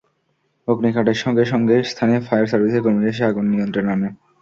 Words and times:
অগ্নিকাণ্ডের 0.67 1.17
সঙ্গে 1.23 1.43
সঙ্গেই 1.45 1.83
স্থানীয় 1.91 2.21
ফায়ার 2.21 2.49
সার্ভিসের 2.51 2.83
কর্মীরা 2.83 3.11
এসে 3.13 3.23
আগুন 3.25 3.45
নিয়ন্ত্রণে 3.49 3.89
আনেন। 3.91 4.13